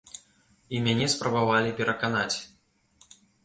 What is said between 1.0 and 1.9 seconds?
спрабавалі